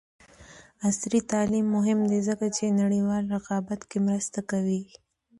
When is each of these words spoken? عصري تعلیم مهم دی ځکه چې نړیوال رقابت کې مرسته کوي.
عصري 0.87 1.19
تعلیم 1.31 1.65
مهم 1.75 1.99
دی 2.11 2.19
ځکه 2.29 2.45
چې 2.55 2.75
نړیوال 2.81 3.23
رقابت 3.35 3.81
کې 3.89 3.97
مرسته 4.07 4.39
کوي. 4.51 4.81